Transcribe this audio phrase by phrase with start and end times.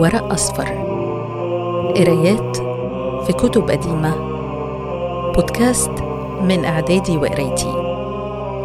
[0.00, 0.68] ورق أصفر.
[1.96, 2.56] قرايات
[3.26, 4.16] في كتب قديمة.
[5.32, 5.90] بودكاست
[6.42, 7.72] من إعدادي وقرايتي.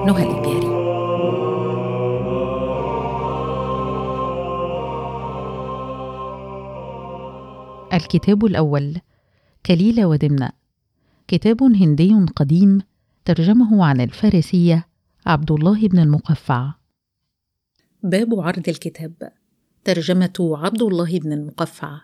[0.06, 0.72] نهى الإبياري
[7.94, 8.98] الكتاب الأول
[9.66, 10.50] كليلة ودمنة.
[11.28, 12.82] كتاب هندي قديم
[13.26, 14.88] ترجمه عن الفارسية
[15.26, 16.74] عبد الله بن المقفع.
[18.04, 19.41] باب عرض الكتاب.
[19.84, 22.02] ترجمة عبد الله بن المقفع.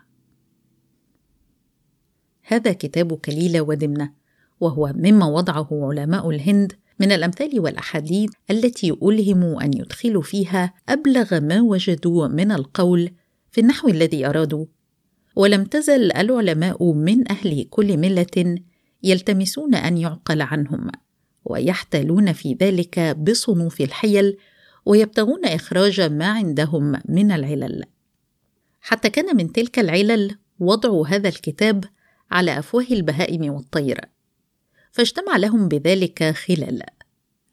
[2.42, 4.12] هذا كتاب كليلة ودمنة
[4.60, 11.60] وهو مما وضعه علماء الهند من الأمثال والأحاديث التي ألهموا أن يدخلوا فيها أبلغ ما
[11.60, 13.10] وجدوا من القول
[13.50, 14.66] في النحو الذي أرادوا.
[15.36, 18.58] ولم تزل العلماء من أهل كل ملة
[19.02, 20.90] يلتمسون أن يعقل عنهم
[21.44, 24.36] ويحتالون في ذلك بصنوف الحيل
[24.88, 27.84] ويبتغون إخراج ما عندهم من العلل.
[28.80, 31.84] حتى كان من تلك العلل وضع هذا الكتاب
[32.30, 34.00] على أفواه البهائم والطير
[34.92, 36.82] فاجتمع لهم بذلك خلل.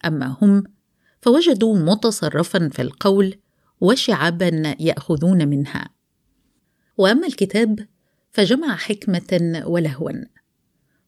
[0.05, 0.64] أما هم
[1.22, 3.36] فوجدوا متصرفا في القول
[3.81, 5.89] وشعابا يأخذون منها.
[6.97, 7.88] وأما الكتاب
[8.31, 10.11] فجمع حكمة ولهوا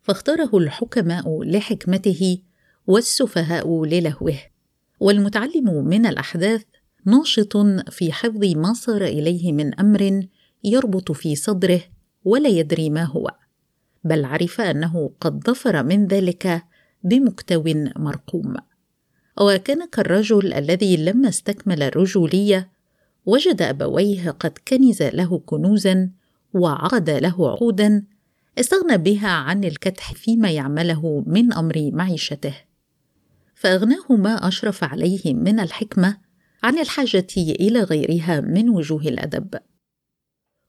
[0.01, 2.41] فاختاره الحكماء لحكمته
[2.87, 4.56] والسفهاء للهوه.
[4.99, 6.63] والمتعلم من الأحداث
[7.05, 7.57] ناشط
[7.89, 10.27] في حفظ ما صار إليه من أمر
[10.63, 11.81] يربط في صدره
[12.25, 13.31] ولا يدري ما هو
[14.03, 16.63] بل عرف أنه قد ظفر من ذلك
[17.03, 17.63] بمكتو
[17.95, 18.55] مرقوم.
[19.41, 22.69] وكان كالرجل الذي لما استكمل الرجوليه
[23.25, 26.09] وجد أبويه قد كنز له كنوزا
[26.53, 28.03] وعقد له عقودا
[28.59, 32.66] استغنى بها عن الكدح فيما يعمله من أمر معيشته.
[33.57, 36.17] فاغناه ما أشرف عليه من الحكمة
[36.63, 39.59] عن الحاجة إلى غيرها من وجوه الأدب.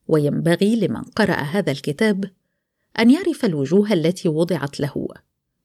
[0.09, 2.25] وينبغي لمن قرأ هذا الكتاب
[2.99, 5.09] أن يعرف الوجوه التي وضعت له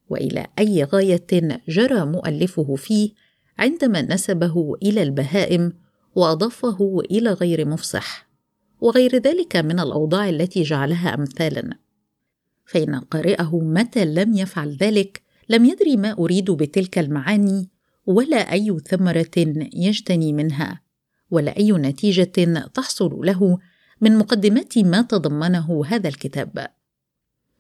[0.10, 1.28] وإلى أي غاية
[1.68, 3.12] جرى مؤلفه فيه
[3.60, 5.74] عندما نسبه إلى البهائم
[6.16, 8.30] وأضافه إلى غير مفصح
[8.82, 11.78] وغير ذلك من الأوضاع التي جعلها امثالا.
[12.66, 17.70] فإن قارئه متى لم يفعل ذلك لم يدري ما أريد بتلك المعاني
[18.06, 19.32] ولا أي ثمرة
[19.74, 20.82] يجتني منها
[21.32, 23.58] ولا أي نتيجة تحصل له
[24.02, 26.68] من مقدمات ما تضمنه هذا الكتاب.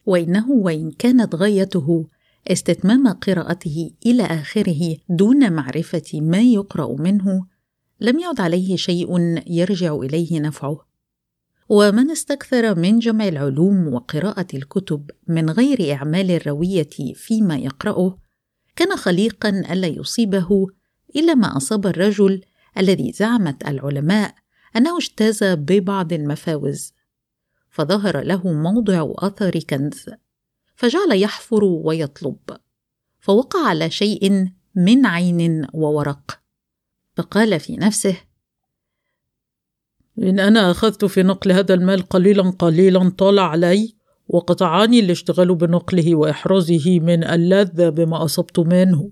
[0.06, 2.08] وإنه وإن كانت غايته
[2.48, 7.46] استتمام قراءته إلى آخره دون معرفة ما يقرأ منه
[8.02, 9.18] لم يعد عليه شيء
[9.48, 10.93] يرجع إليه نفعه.
[11.70, 18.18] ومن استكثر من جمع العلوم وقراءة الكتب من غير إعمال الروية فيما يقرأه
[18.76, 20.68] كان خليقا ألا يصيبه
[21.16, 22.42] إلا ما أصاب الرجل
[22.78, 24.36] الذي زعمت العلماء
[24.76, 26.94] أنه اجتاز ببعض المفاوز
[27.70, 30.06] فظهر له موضع أثر كنز
[30.76, 32.38] فجعل يحفر ويطلب
[33.20, 36.42] فوقع على شيء من عين وورق
[37.16, 38.18] فقال في نفسه
[40.20, 43.96] إن أنا أخذت في نقل هذا المال قليلا قليلا طال علي
[44.28, 49.12] وقطعاني الاشتغال بنقله وإحرازه من اللذة بما أصبت منه.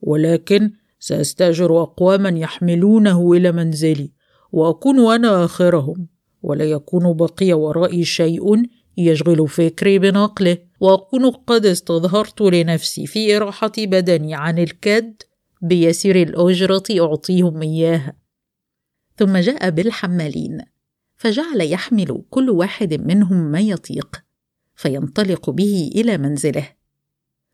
[0.00, 4.12] ولكن سأستأجر أقواما يحملونه إلى منزلي
[4.52, 6.08] وأكون أنا آخرهم.
[6.42, 8.62] ولا يكون بقي ورائي شيء
[8.98, 10.58] يشغل فكري بنقله.
[10.80, 15.14] وأكون قد استظهرت لنفسي في إراحة بدني عن الكد
[15.62, 18.27] بيسير الأجرة أعطيهم إياها.
[19.18, 20.60] ثم جاء بالحمالين
[21.16, 24.24] فجعل يحمل كل واحد منهم ما يطيق
[24.76, 26.68] فينطلق به إلى منزله.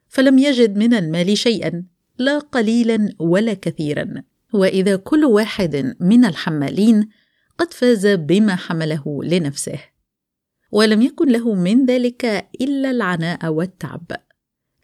[0.09, 1.85] فلم يجد من المال شيئا
[2.19, 7.09] لا قليلا ولا كثيرا وإذا كل واحد من الحمالين
[7.59, 9.79] قد فاز بما حمله لنفسه.
[10.73, 12.25] ولم يكن له من ذلك
[12.61, 14.13] إلا العناء والتعب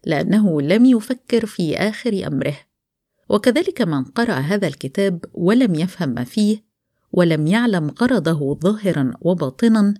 [0.05, 2.57] لأنه لم يفكر في آخر أمره.
[3.29, 6.70] وكذلك من قرأ هذا الكتاب ولم يفهم ما فيه
[7.11, 9.93] ولم يعلم غرضه ظاهرا وباطنا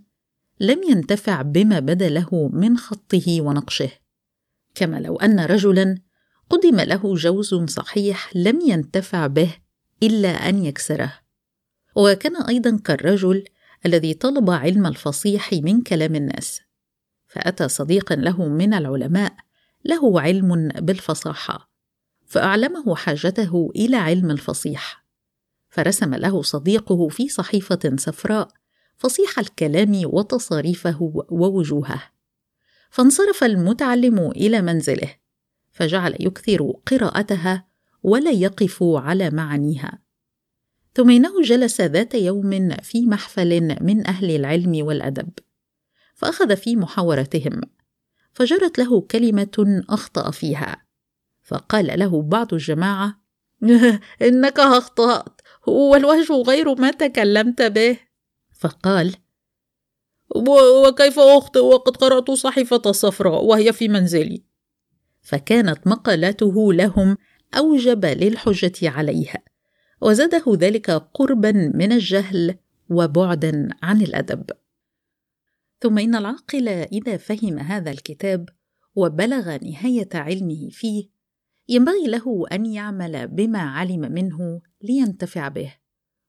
[0.59, 3.91] لم ينتفع بما بدا له من خطه ونقشه.
[4.75, 5.97] كما لو أن رجلا
[6.49, 9.55] قدم له جوز صحيح لم ينتفع به
[10.03, 11.13] إلا أن يكسره.
[11.95, 13.43] وكان أيضا كالرجل
[13.85, 16.61] الذي طلب علم الفصيح من كلام الناس.
[17.27, 19.35] فأتى صديقا له من العلماء
[19.85, 21.71] له علم بالفصاحة
[22.25, 25.00] فأعلمه حاجته إلى علم الفصيح.
[25.71, 28.47] فرسم له صديقه في صحيفة صفراء
[28.97, 32.03] فصيح الكلام وتصاريفه ووجوهه.
[32.89, 35.15] فانصرف المتعلم إلى منزله
[35.71, 37.67] فجعل يكثر قراءتها
[38.03, 39.99] ولا يقف على معانيها.
[40.95, 45.29] ثم إنه جلس ذات يوم في محفل من أهل العلم والأدب
[46.15, 47.61] فأخذ في محاورتهم
[48.33, 50.85] فجرت له كلمة أخطأ فيها
[51.41, 53.21] فقال له بعض الجماعة
[54.27, 55.40] إنك أخطأت.
[55.67, 57.97] والوجه غير ما تكلمت به.
[58.59, 59.15] فقال
[60.85, 64.43] وكيف أخطئ وقد قرأت صحيفة صفراء وهي في منزلي.
[65.21, 67.17] فكانت مقالته لهم
[67.57, 69.43] أوجب للحجة عليها
[70.01, 72.55] وزاده ذلك قربا من الجهل
[72.89, 74.45] وبعدا عن الأدب.
[75.81, 78.49] ثم إن العاقل إذا فهم هذا الكتاب
[78.95, 81.09] وبلغ نهاية علمه فيه
[81.69, 85.75] ينبغي له أن يعمل بما علم منه لينتفع به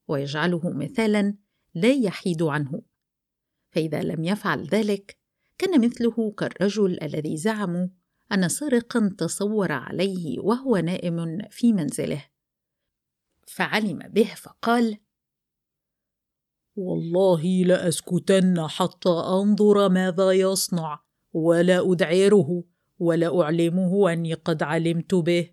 [0.09, 1.35] ويجعله مثالا
[1.75, 2.83] لا يحيد عنه.
[3.71, 5.19] فإذا لم يفعل ذلك
[5.59, 7.89] كان مثله كالرجل الذي زعموا
[8.33, 12.25] أن سارقا تصور عليه وهو نائم في منزله.
[13.47, 14.99] فعلم به فقال
[16.77, 21.03] والله لأسكتن حتى أنظر ماذا يصنع
[21.33, 22.65] ولا أدعره.
[23.03, 25.51] ولا أعلمه أني قد علمت به.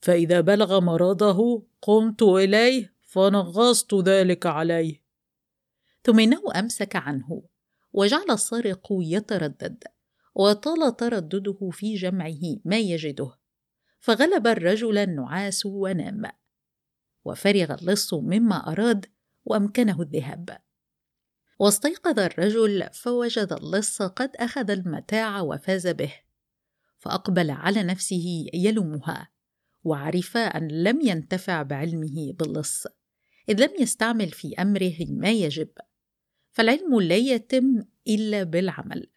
[0.00, 5.02] فإذا بلغ مرضه قمت إليه فنغصت ذلك عليه.
[6.04, 7.42] ثم إنه أمسك عنه
[7.92, 9.84] وجعل السارق يتردد
[10.34, 13.32] وطال تردده في جمعه ما يجده.
[14.00, 16.22] فغلب الرجل النعاس ونام
[17.24, 19.06] وفرغ اللص مما أراد
[19.44, 20.58] وأمكنه الذهاب.
[21.58, 26.14] واستيقظ الرجل فوجد اللص قد أخذ المتاع وفاز به
[26.98, 29.28] فأقبل على نفسه يلومها
[29.84, 32.86] وعرف أن لم ينتفع بعلمه باللص
[33.48, 35.68] إذ لم يستعمل في أمره ما يجب
[36.52, 39.10] فالعلم لا يتم إلا بالعمل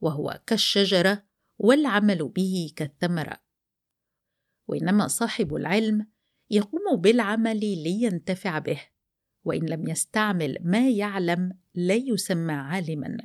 [0.00, 1.24] وهو كالشجرة
[1.58, 3.42] والعمل به كالثمرة.
[4.66, 6.06] وإنما صاحب العلم
[6.50, 8.80] يقوم بالعمل لينتفع به.
[9.44, 13.18] وإن لم يستعمل ما يعلم لا يسمى عالما.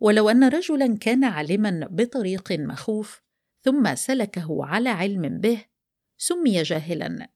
[0.00, 3.22] ولو أن رجلا كان عالما بطريق مخوف
[3.62, 5.64] ثم سلكه على علم به
[6.18, 7.30] سمي جاهلا.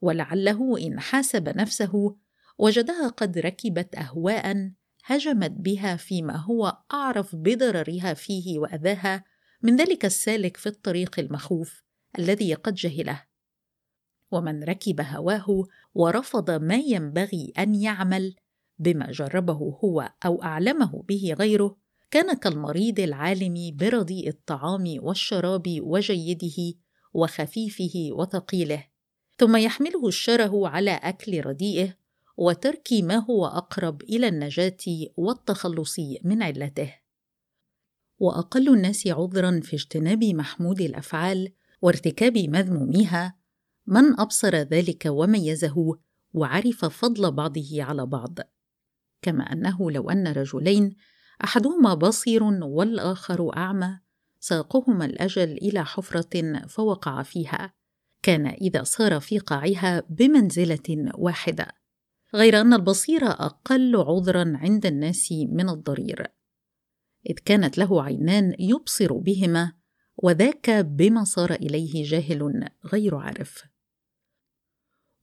[0.00, 2.16] ولعله إن حاسب نفسه
[2.58, 4.72] وجدها قد ركبت اهواء
[5.04, 9.24] هجمت بها فيما هو أعرف بضررها فيه وأذاها
[9.62, 11.82] من ذلك السالك في الطريق المخوف
[12.18, 13.24] الذي قد جهله.
[14.30, 18.34] ومن ركب هواه ورفض ما ينبغي أن يعمل
[18.78, 21.76] بما جربه هو أو أعلمه به غيره
[22.10, 26.78] كان كالمريض العالم برديء الطعام والشراب وجيده
[27.14, 28.84] وخفيفه وثقيله
[29.38, 31.94] ثم يحمله الشره على أكل رديئه
[32.36, 34.76] وترك ما هو أقرب إلى النجاة
[35.16, 36.94] والتخلص من علته.
[38.18, 41.52] وأقل الناس عذرا في اجتناب محمود الأفعال
[41.82, 43.36] وارتكاب مذموميها
[43.86, 45.98] من أبصر ذلك وميزه
[46.32, 48.38] وعرف فضل بعضه على بعض.
[49.22, 50.96] كما أنه لو أن رجلين
[51.44, 53.98] أحدهما بصير والآخر أعمى
[54.40, 57.74] ساقهما الأجل إلى حفرة فوقع فيها.
[58.22, 61.68] كان إذا صار في قاعها بمنزلة واحدة.
[62.34, 66.26] غير أن البصير أقل عذرا عند الناس من الضرير.
[67.30, 69.72] إذ كانت له عينان يبصر بهما
[70.16, 73.73] وذاك بما صار إليه جاهل غير عارف.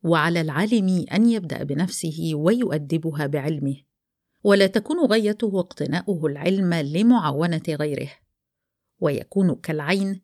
[0.03, 3.75] وعلى العالم أن يبدأ بنفسه ويؤدبها بعلمه.
[4.43, 8.09] ولا تكون غايته اقتناؤه العلم لمعاونة غيره.
[8.99, 10.21] ويكون كالعين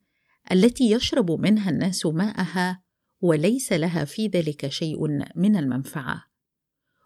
[0.52, 2.84] التي يشرب منها الناس ماءها
[3.22, 6.24] وليس لها في ذلك شيء من المنفعة.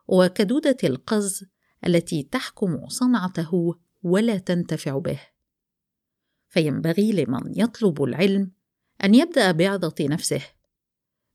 [0.07, 1.45] وكدودة القز
[1.87, 5.19] التي تحكم صنعته ولا تنتفع به.
[6.47, 8.51] فينبغي لمن يطلب العلم
[9.03, 10.41] أن يبدأ بعظة نفسه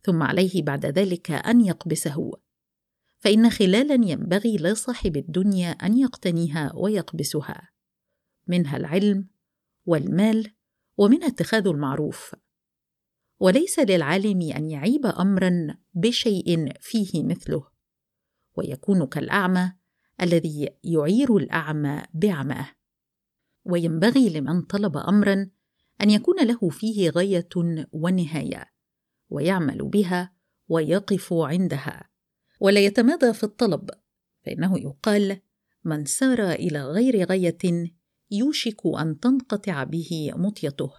[0.07, 2.33] ثم عليه بعد ذلك أن يقبسه.
[3.19, 7.71] فإن خلالا ينبغي لصاحب الدنيا أن يقتنيها ويقبسها.
[8.47, 9.29] منها العلم
[9.87, 10.55] والمال
[10.97, 12.35] ومنها اتخاذ المعروف.
[13.41, 17.67] وليس للعالم أن يعيب امرا بشيء فيه مثله.
[18.57, 19.73] ويكون كالأعمى
[20.23, 22.69] الذي يعير الأعمى بعماه.
[23.65, 25.51] وينبغي لمن طلب امرا
[26.03, 27.49] أن يكون له فيه غاية
[27.93, 28.76] ونهاية.
[29.29, 30.33] ويعمل بها
[30.69, 32.11] ويقف عندها.
[32.61, 33.91] ولا يتمادى في الطلب
[34.47, 35.41] فإنه يقال
[35.85, 37.89] من سار إلى غير غاية
[38.31, 40.93] يوشك أن تنقطع به مطيته.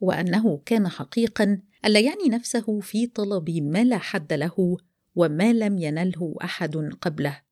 [0.00, 4.76] وأنه كان حقيقا ألا يعني نفسه في طلب ما لا حد له
[5.14, 7.42] وما لم ينله أحد قبله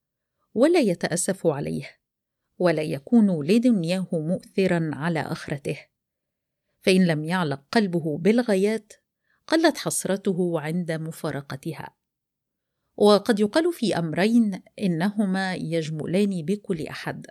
[0.54, 2.00] ولا يتأسف عليه
[2.58, 5.78] ولا يكون لدنياه مؤثرا على آخرته.
[6.80, 8.92] فإن لم يعلق قلبه بالغايات
[9.50, 11.96] قلت حسرته عند مفارقتها.
[12.96, 17.26] وقد يقال في أمرين إنهما يجملان بكل أحد.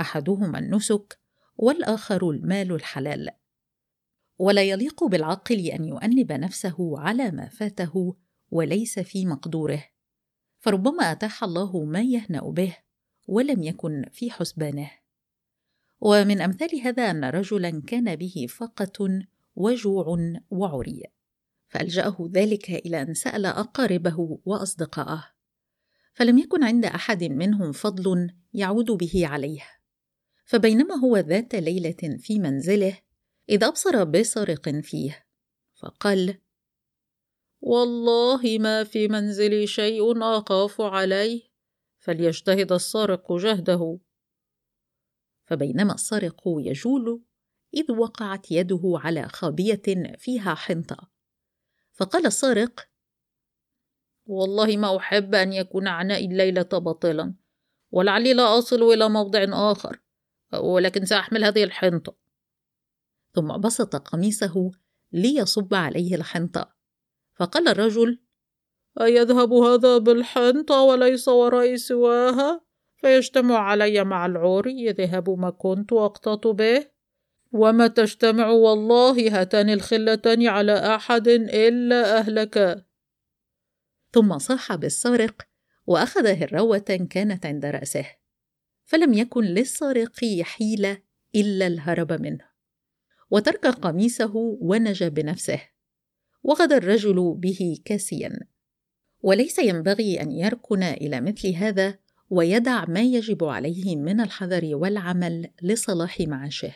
[0.00, 1.20] أحدهما النسك
[1.56, 3.30] والآخر المال الحلال.
[4.38, 8.16] ولا يليق بالعاقل أن يؤنب نفسه على ما فاته
[8.50, 9.84] وليس في مقدوره.
[10.58, 12.76] فربما أتاح الله ما يهنأ به
[13.28, 14.90] ولم يكن في حسبانه.
[16.00, 20.18] ومن أمثال هذا أن رجلا كان به فقة وجوع
[20.50, 21.19] وعري.
[21.70, 25.24] فألجأه ذلك إلى أن سأل أقاربه وأصدقائه
[26.14, 29.62] فلم يكن عند أحد منهم فضل يعود به عليه.
[30.44, 32.98] فبينما هو ذات ليلة في منزله
[33.48, 35.26] إذ أبصر بسارق فيه
[35.74, 36.38] فقال
[37.60, 41.42] والله ما في منزلي شيء اخاف عليه
[41.98, 43.98] فليجتهد السارق جهده.
[45.44, 47.22] فبينما السارق يجول
[47.74, 49.82] إذ وقعت يده على خابية
[50.18, 51.19] فيها حنطة.
[52.00, 52.88] فقال السارق
[54.26, 57.34] والله ما أحب أن يكون عنائي الليلة باطلا
[57.90, 60.00] ولعلي لا أصل إلى موضع آخر
[60.62, 62.16] ولكن سأحمل هذه الحنطة.
[63.34, 64.70] ثم بسط قميصه
[65.12, 66.74] ليصب عليه الحنطة.
[67.34, 68.18] فقال الرجل
[69.00, 72.60] أيذهب هذا بالحنطة وليس ورائي سواها؟
[72.96, 76.86] فيجتمع علي مع العوري يذهب ما كنت أقتط به.
[77.52, 82.84] وما تجتمع والله هاتان الخلتان على أحد إلا أهلكا
[84.12, 85.42] ثم صاح بالسارق
[85.86, 88.06] وأخذ هروة كانت عند رأسه
[88.84, 90.98] فلم يكن للسارق حيلة
[91.34, 92.44] إلا الهرب منه.
[93.30, 95.60] وترك قميصه ونجا بنفسه
[96.42, 98.40] وغدا الرجل به كاسيا.
[99.22, 101.98] وليس ينبغي أن يركن إلى مثل هذا
[102.30, 106.72] ويدع ما يجب عليه من الحذر والعمل لصلاح معاشه.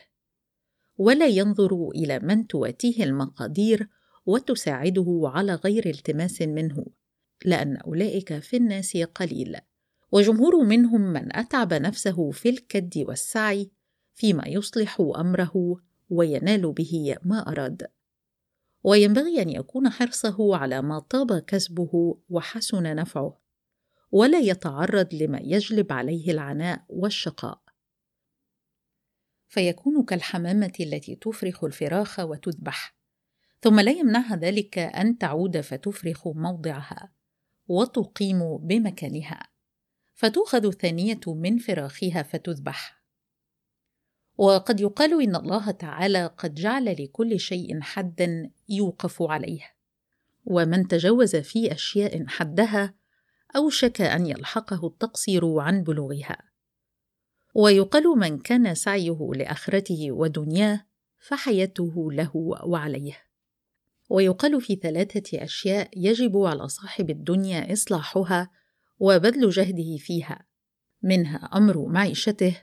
[0.98, 3.88] ولا ينظر إلى من تواتيه المقادير
[4.26, 6.86] وتساعده على غير التماس منه
[7.44, 9.56] لأن أولئك في الناس قليل.
[10.12, 13.70] وجمهور منهم من أتعب نفسه في الكد والسعي
[14.14, 15.76] فيما يصلح أمره
[16.10, 17.86] وينال به ما أراد.
[18.84, 23.40] وينبغي أن يكون حرصه على ما طاب كسبه وحسن نفعه
[24.12, 27.63] ولا يتعرض لما يجلب عليه العناء والشقاء.
[29.54, 32.94] فيكون كالحمامة التي تفرخ الفراخ وتذبح.
[33.62, 37.12] ثم لا يمنعها ذلك أن تعود فتفرخ موضعها
[37.68, 39.48] وتقيم بمكانها.
[40.14, 43.04] فتؤخذ الثانية من فراخها فتذبح.
[44.36, 49.74] وقد يقال إن الله تعالى قد جعل لكل شيء حدا يوقف عليه.
[50.44, 52.94] ومن تجاوز في أشياء حدها
[53.56, 56.53] أوشك أن يلحقه التقصير عن بلوغها.
[57.54, 60.86] ويقال من كان سعيه لآخرته ودنياه
[61.18, 62.30] فحياته له
[62.64, 63.18] وعليه.
[64.10, 68.50] ويقال في ثلاثة أشياء يجب على صاحب الدنيا إصلاحها
[68.98, 70.46] وبذل جهده فيها.
[71.02, 72.62] منها أمر معيشته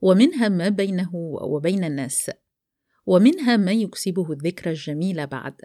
[0.00, 2.30] ومنها ما بينه وبين الناس
[3.06, 5.56] ومنها ما يكسبه الذكر الجميل بعد.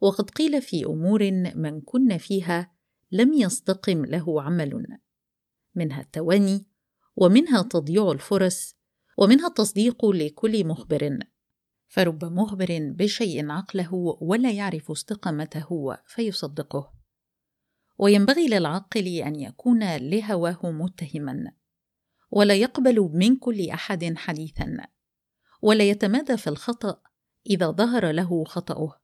[0.00, 2.72] وقد قيل في أمور من كن فيها
[3.12, 4.98] لم يستقم له عمل.
[5.74, 6.71] منها التواني
[7.16, 8.76] ومنها تضييع الفرص
[9.18, 11.18] ومنها التصديق لكل مخبر.
[11.88, 16.92] فرب مخبر بشيء عقله ولا يعرف استقامته فيصدقه.
[17.98, 21.52] وينبغي للعاقل أن يكون لهواه متهما.
[22.30, 24.76] ولا يقبل من كل أحد حديثا.
[25.62, 27.00] ولا يتمادى في الخطأ
[27.46, 29.00] إذا ظهر له خطأه.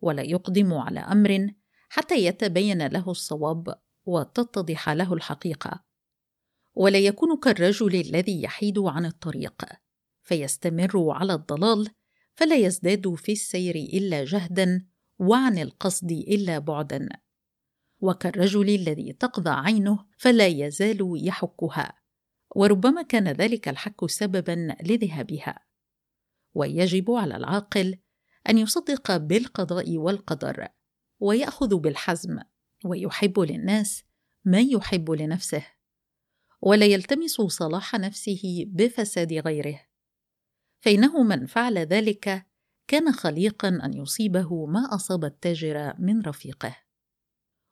[0.00, 1.50] ولا يقدم على أمر
[1.88, 3.74] حتى يتبين له الصواب
[4.04, 5.91] وتتضح له الحقيقة.
[6.74, 9.64] ولا يكون كالرجل الذي يحيد عن الطريق
[10.22, 11.88] فيستمر على الضلال
[12.34, 14.86] فلا يزداد في السير إلا جهدا
[15.18, 17.08] وعن القصد إلا بعدا.
[18.00, 21.94] وكالرجل الذي تقضى عينه فلا يزال يحكها
[22.56, 25.58] وربما كان ذلك الحك سببا لذهابها.
[26.54, 27.98] ويجب على العاقل
[28.48, 30.68] أن يصدق بالقضاء والقدر
[31.20, 32.38] ويأخذ بالحزم
[32.84, 34.04] ويحب للناس
[34.44, 35.66] ما يحب لنفسه.
[36.62, 39.80] ولا يلتمس صلاح نفسه بفساد غيره.
[40.80, 42.46] فإنه من فعل ذلك
[42.88, 46.76] كان خليقا أن يصيبه ما أصاب التاجر من رفيقه.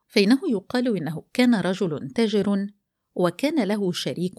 [0.06, 2.66] فإنه يقال إنه كان رجل تاجر
[3.14, 4.34] وكان له شريك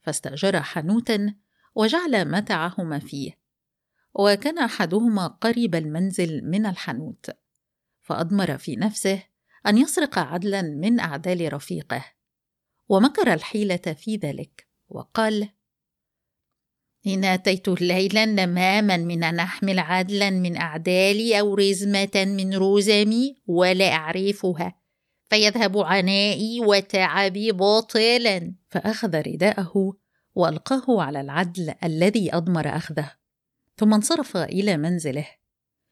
[0.00, 1.34] فاستأجر حانوتا
[1.74, 3.38] وجعل متاعهما فيه
[4.14, 7.30] وكان أحدهما قريب المنزل من الحانوت
[8.00, 9.22] فأضمر في نفسه
[9.66, 12.13] أن يسرق عدلا من أعدال رفيقه.
[12.88, 15.48] ومكر الحيلة في ذلك وقال
[17.06, 23.92] إن أتيت ليلا نماما من أن أحمل عدلا من أعدالي أو رزمة من رزمي ولا
[23.92, 24.74] أعرفها
[25.30, 28.54] فيذهب عنائي وتعبي باطلا.
[28.68, 29.96] فأخذ رداءه
[30.34, 33.12] وألقاه على العدل الذي أضمر أخذه
[33.76, 35.26] ثم انصرف إلى منزله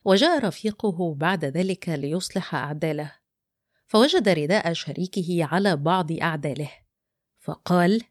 [0.04, 3.12] وجاء رفيقه بعد ذلك ليصلح أعداله
[3.86, 6.81] فوجد رداء شريكه على بعض أعداله.
[7.42, 8.02] فقال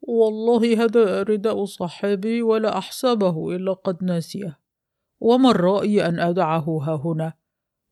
[0.00, 4.60] والله هذا رداء صاحبي ولا أحسبه إلا قد نسيه
[5.20, 7.32] وما الرأي أن أدعه ها هنا؟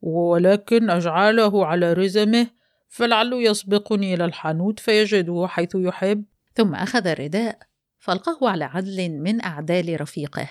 [0.01, 2.47] ولكن أجعله على رزمه
[2.89, 6.25] فلعله يسبقني إلى الحانوت فيجده حيث يحب.
[6.55, 7.59] ثم أخذ الرداء
[7.99, 10.51] فألقاه على عدل من أعدال رفيقه.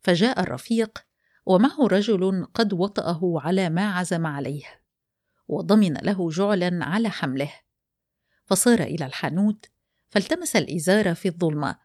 [0.00, 0.98] فجاء الرفيق
[1.46, 4.64] ومعه رجل قد وطأه على ما عزم عليه
[5.48, 7.52] وضمن له جعلا على حمله.
[8.50, 9.66] فصار إلى الحانوت
[10.08, 11.78] فالتمس الإزار في الظلمة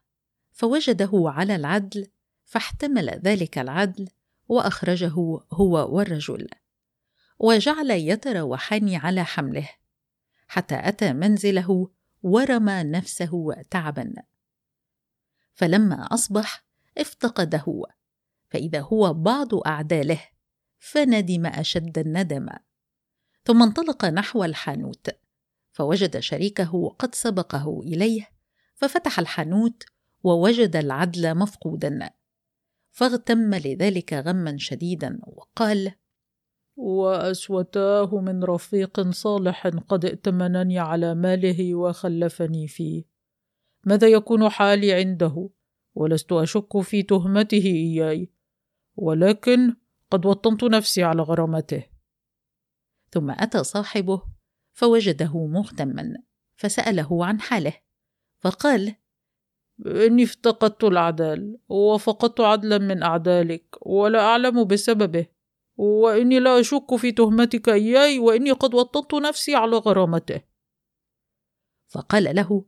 [0.52, 2.08] فوجده على العدل
[2.46, 4.10] فاحتمل ذلك العدل
[4.48, 5.14] وأخرجه
[5.54, 6.48] هو والرجل
[7.40, 9.70] وجعل يتراوحان على حمله
[10.48, 11.92] حتى أتى منزله
[12.24, 14.14] ورمى نفسه تعبا.
[15.54, 16.66] فلما أصبح
[16.98, 17.84] افتقده
[18.50, 20.22] فإذا هو بعض أعداله
[20.78, 22.50] فندم أشد الندم
[23.44, 25.25] ثم انطلق نحو الحانوت.
[25.76, 28.30] فوجد شريكه قد سبقه إليه
[28.76, 29.84] ففتح الحانوت
[30.24, 32.10] ووجد العدل مفقودا.
[32.92, 35.92] فاغتم لذلك غما شديدا وقال
[36.76, 43.04] وأسوتاه من رفيق صالح قد ائتمنني على ماله وخلفني فيه.
[43.86, 45.50] ماذا يكون حالي عنده؟
[45.96, 48.32] ولست أشك في تهمته إياي
[48.96, 49.76] ولكن
[50.12, 51.84] قد وطنت نفسي على غرامته.
[53.12, 54.35] ثم أتى صاحبه
[54.76, 56.14] فوجده مهتما
[56.56, 57.74] فسأله عن حاله
[58.40, 58.96] فقال
[59.86, 65.26] إني افتقدت العدال وفقدت عدلا من أعدالك ولا أعلم بسببه
[65.78, 70.42] وإني لا أشك في تهمتك إياي وإني قد وطنت نفسي على غرامته.
[71.88, 72.66] فقال له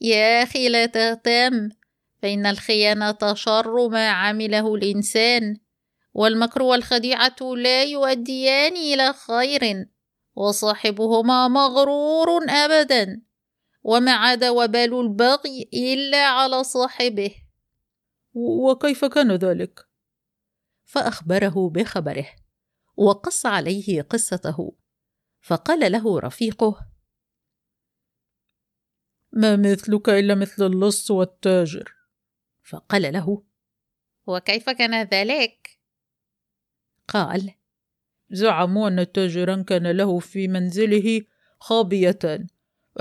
[0.00, 1.68] يا أخي لا تهتم
[2.22, 5.56] فإن الخيانة شر ما عمله الإنسان
[6.14, 9.93] والمكر والخديعة لا يؤديان إلى خير.
[10.34, 13.22] وصاحبهما مغرور أبدا
[13.82, 17.34] وما عاد وبال البغي إلا على صاحبه.
[18.34, 19.88] وكيف كان ذلك؟
[20.84, 22.26] فأخبره بخبره
[22.96, 24.76] وقص عليه قصته
[25.40, 26.86] فقال له رفيقه
[29.32, 31.94] ما مثلك إلا مثل اللص والتاجر.
[32.62, 33.42] فقال له
[34.26, 35.80] وكيف كان ذلك؟
[37.08, 37.54] قال
[38.34, 41.22] زعموا أن تاجرا كان له في منزله
[41.60, 42.46] خابيتان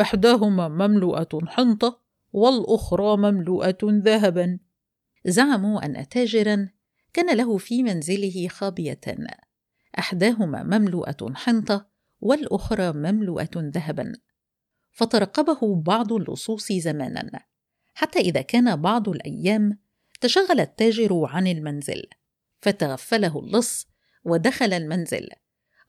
[0.01, 1.99] إحداهما مملوءة حنطة
[2.33, 4.59] والأخرى مملوءة ذهبا.
[5.25, 6.69] زعموا أن تاجرا
[7.13, 9.01] كان له في منزله خابية
[9.99, 11.87] إحداهما مملوءة حنطة
[12.21, 14.13] والأخرى مملوءة ذهبا.
[14.91, 17.39] فترقبه بعض اللصوص زمانا.
[17.93, 19.79] حتى إذا كان بعض الأيام
[20.21, 22.03] تشغل التاجر عن المنزل.
[22.61, 23.92] فتغفله اللص
[24.25, 25.29] ودخل المنزل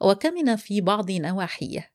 [0.00, 1.92] وكمن في بعض نواحيه.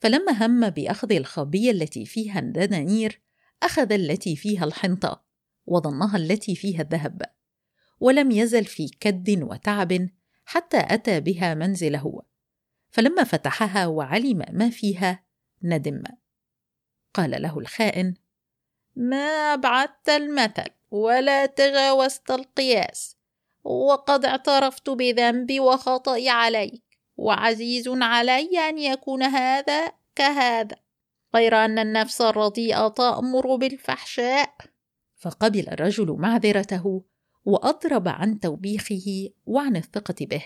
[0.00, 3.20] فلما هم بأخذ الخابيه التي فيها الدنانير
[3.62, 5.24] أخذ التي فيها الحنطة
[5.66, 7.22] وظنها التي فيها الذهب
[8.00, 10.08] ولم يزل في كد وتعب
[10.44, 12.22] حتى أتى بها منزله.
[12.90, 15.24] فلما فتحها وعلم ما فيها
[15.62, 16.02] ندم.
[17.14, 18.14] قال له الخائن
[18.96, 23.16] ما ابعدت المثل ولا تجاوزت القياس.
[23.64, 26.82] وقد اعترفت بذنبي وخطئي عليك.
[27.16, 30.76] وعزيز علي أن يكون هذا كهذا.
[31.34, 34.54] غير أن النفس الرديئة تأمر بالفحشاء.
[35.16, 37.02] فقبل الرجل معذرته
[37.44, 40.44] وأضرب عن توبيخه وعن الثقة به.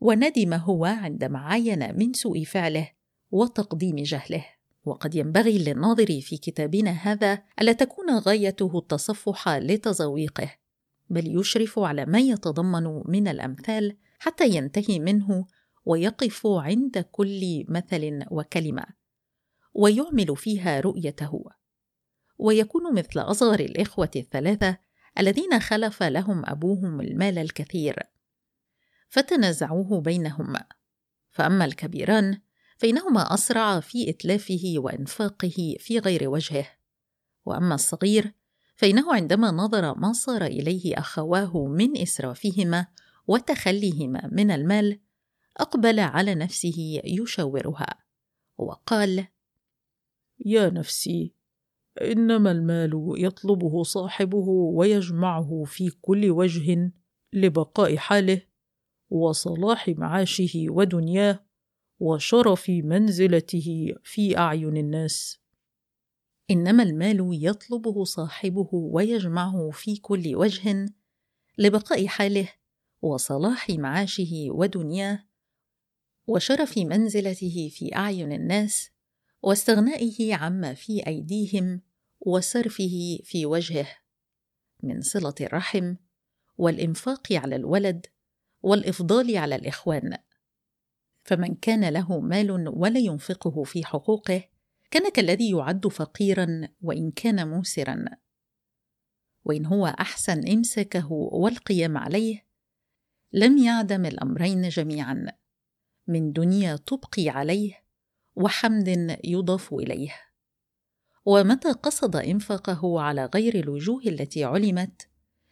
[0.00, 2.90] وندم هو عندما عاين من سوء فعله
[3.30, 4.46] وتقديم جهله.
[4.84, 10.59] وقد ينبغي للناظر في كتابنا هذا ألا تكون غايته التصفح لتذويقه
[11.10, 15.46] بل يشرف على ما يتضمن من الأمثال حتى ينتهي منه
[15.84, 18.84] ويقف عند كل مثل وكلمة
[19.74, 21.44] ويعمل فيها رؤيته.
[22.38, 24.78] ويكون مثل أصغر الإخوة الثلاثة
[25.18, 27.96] الذين خلف لهم أبوهم المال الكثير.
[29.08, 30.54] فتنازعوه بينهم.
[31.30, 32.40] فأما الكبيران
[32.78, 36.66] فإنهما اسرعا في إتلافه وإنفاقه في غير وجهه.
[37.44, 38.32] وأما الصغير
[38.80, 42.86] فإنه عندما نظر ما صار إليه أخواه من إسرافهما
[43.26, 45.00] وتخليهما من المال
[45.56, 47.98] أقبل على نفسه يشاورها
[48.58, 49.26] وقال
[50.46, 51.34] يا نفسي
[52.02, 56.92] إنما المال يطلبه صاحبه ويجمعه في كل وجه
[57.32, 58.42] لبقاء حاله
[59.10, 61.44] وصلاح معاشه ودنياه
[61.98, 65.39] وشرف منزلته في أعين الناس.
[66.50, 70.88] إنما المال يطلبه صاحبه ويجمعه في كل وجه
[71.58, 72.48] لبقاء حاله
[73.02, 75.24] وصلاح معاشه ودنياه
[76.26, 78.90] وشرف منزلته في أعين الناس
[79.42, 81.80] واستغنائه عما في أيديهم
[82.20, 83.88] وصرفه في وجهه
[84.82, 85.94] من صلة الرحم
[86.58, 88.06] والإنفاق على الولد
[88.62, 90.16] والإفضال على الإخوان
[91.24, 94.49] فمن كان له مال ولا ينفقه في حقوقه
[94.90, 98.04] كان كالذي يعد فقيرا وإن كان موسرا.
[99.44, 102.46] وإن هو أحسن امساكه والقيام عليه
[103.32, 105.26] لم يعدم الأمرين جميعا.
[106.06, 107.84] من دنيا تبقي عليه
[108.36, 110.14] وحمد يضاف إليه.
[111.24, 115.08] ومتى قصد إنفاقه على غير الوجوه التي علمت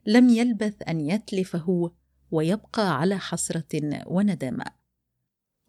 [0.07, 1.93] لم يلبث أن يتلفه
[2.31, 4.65] ويبقى على حسرة وندامة.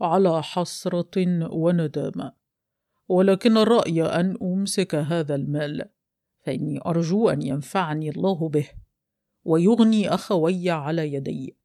[0.02, 2.39] على حسرة وندامة.
[3.10, 5.90] ولكن الرأي أن أمسك هذا المال
[6.46, 8.70] فإني أرجو أن ينفعني الله به
[9.44, 11.58] ويغني أخوي على يدي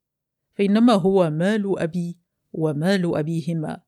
[0.53, 2.17] فإنما هو مال أبي
[2.53, 3.81] ومال أبيهما.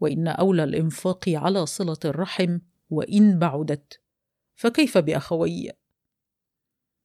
[0.00, 2.58] وإن أولى الإنفاق على صلة الرحم
[2.90, 4.00] وإن بعدت
[4.54, 5.70] فكيف بأخوي؟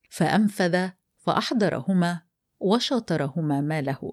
[0.09, 2.21] فأنفذ فأحضرهما
[2.59, 4.11] وشاطرهما ماله.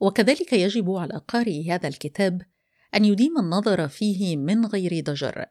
[0.00, 2.42] وكذلك يجب على قارئ هذا الكتاب
[2.94, 5.46] أن يديم النظر فيه من غير ضجر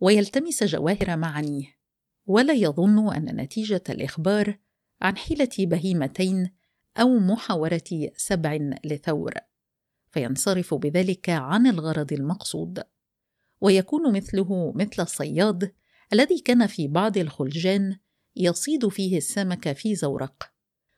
[0.00, 1.78] ويلتمس جواهر معانيه
[2.26, 4.58] ولا يظن أن نتيجة الإخبار
[5.02, 6.50] عن حيلة بهيمتين
[6.96, 9.34] أو محاورة سبع لثور
[10.10, 12.82] فينصرف بذلك عن الغرض المقصود
[13.60, 15.72] ويكون مثله مثل الصياد
[16.12, 17.96] الذي كان في بعض الخلجان
[18.36, 20.52] يصيد فيه السمك في زورق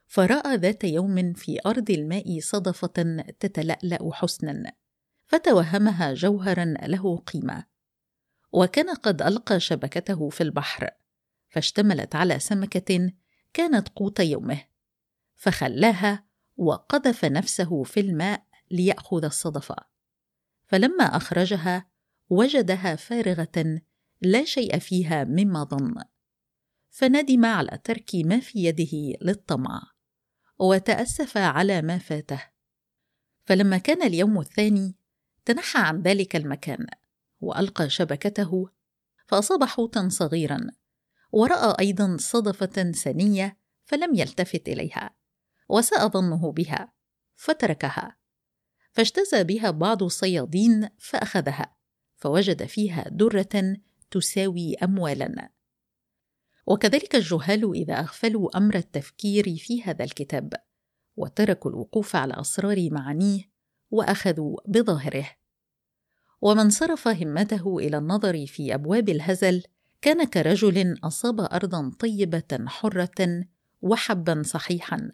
[0.07, 4.73] فرأى ذات يوم في أرض الماء صدفة تتلألأ حسنا.
[5.31, 7.65] فتوهمها جوهرا له قيمة.
[8.53, 10.91] وكان قد ألقى شبكته في البحر.
[11.49, 13.13] فاشتملت على سمكة
[13.53, 14.65] كانت قوت يومه.
[15.37, 16.25] فخلاها
[16.57, 19.77] وقذف نفسه في الماء ليأخذ الصدفة
[20.67, 21.91] فلما أخرجها
[22.29, 23.81] وجدها فارغة
[24.21, 25.95] لا شيء فيها مما ظن.
[26.91, 29.83] فندم على ترك ما في يده للطمع.
[30.59, 32.43] وتأسف على ما فاته.
[33.45, 35.00] فلما كان اليوم الثاني
[35.51, 36.87] تنحى عن ذلك المكان
[37.41, 38.69] وألقى شبكته
[39.27, 40.61] فأصاب حوتا صغيرا
[41.33, 45.11] ورأى أيضا صدفة سنية فلم يلتفت إليها
[45.69, 46.93] وساء ظنه بها
[47.37, 48.17] فتركها
[48.93, 51.77] فاجتزى بها بعض الصيادين فأخذها
[52.17, 53.77] فوجد فيها درة
[54.11, 55.53] تساوي أموالا.
[56.67, 60.53] وكذلك الجهال إذا أغفلوا أمر التفكير في هذا الكتاب
[61.17, 63.51] وتركوا الوقوف على أسرار معانيه
[63.91, 65.40] وأخذوا بظاهره.
[66.41, 69.63] ومن صرف همته إلى النظر في أبواب الهزل
[70.03, 73.45] كان كرجل أصاب أرضا طيبة حرة
[73.83, 75.13] وحبا صحيحا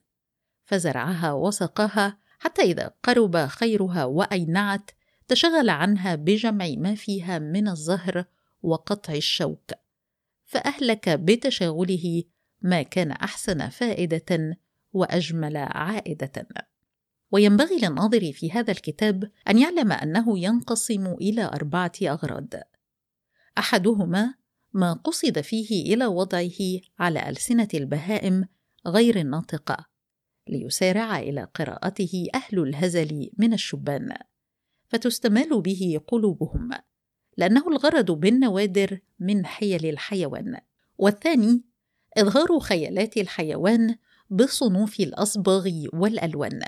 [0.64, 4.90] فزرعها وسقاها حتى إذا قرب خيرها وأينعت
[5.28, 8.24] تشغل عنها بجمع ما فيها من الزهر
[8.62, 9.70] وقطع الشوك.
[10.44, 12.22] فأهلك بتشاغله
[12.62, 14.58] ما كان أحسن فائدة
[14.92, 16.48] وأجمل عائدة.
[17.36, 22.54] وينبغي للناظر في هذا الكتاب أن يعلم أنه ينقسم إلى أربعة أغراض.
[23.58, 24.34] أحدهما
[24.72, 28.44] ما قصد فيه إلى وضعه على ألسنة البهائم
[28.86, 29.86] غير الناطقة
[30.48, 34.16] ليسارع إلى قراءته أهل الهزل من الشبان
[34.88, 36.70] فتستمال به قلوبهم
[37.36, 40.60] لأنه الغرض بالنوادر من حيل الحيوان.
[40.98, 41.64] والثاني
[42.18, 43.96] إظهار خيالات الحيوان
[44.30, 46.62] بصنوف الأصباغ والألوان.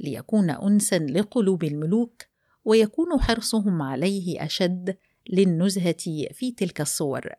[0.00, 2.22] ليكون أنسا لقلوب الملوك
[2.64, 4.98] ويكون حرصهم عليه أشد
[5.30, 7.30] للنزهة في تلك الصور.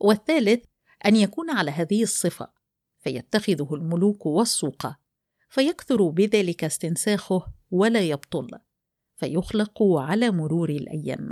[0.00, 0.64] والثالث
[1.06, 2.48] أن يكون على هذه الصفة
[3.00, 4.86] فيتخذه الملوك والسوق
[5.48, 8.48] فيكثر بذلك استنساخه ولا يبطل
[9.16, 11.28] فيخلق على مرور الأيام.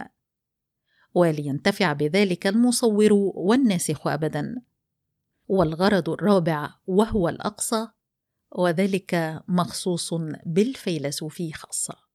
[1.15, 4.63] ولينتفع بذلك المصور والناسخ ابدا.
[5.49, 7.89] والغرض الرابع وهو الأقصى
[8.59, 10.15] وذلك مخصوص
[10.47, 12.12] بالفيلسوف خاصة.